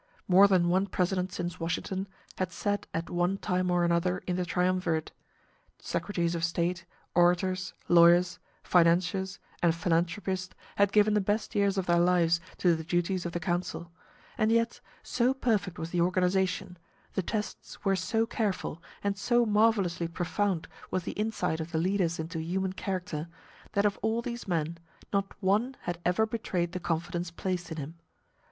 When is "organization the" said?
16.01-17.21